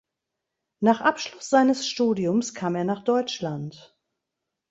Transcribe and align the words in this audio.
Nach 0.79 1.01
Abschluss 1.01 1.47
seines 1.51 1.87
Studiums 1.87 2.55
kam 2.55 2.73
er 2.73 2.85
nach 2.85 3.03
Deutschland. 3.03 3.95